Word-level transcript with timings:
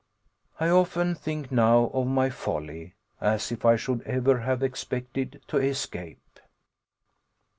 I 0.59 0.67
often 0.69 1.13
think 1.13 1.51
now 1.51 1.91
of 1.93 2.07
my 2.07 2.31
folly: 2.31 2.95
as 3.19 3.51
if 3.51 3.63
I 3.65 3.75
should 3.75 4.01
ever 4.01 4.39
have 4.39 4.63
expected 4.63 5.43
to 5.49 5.57
escape! 5.57 6.39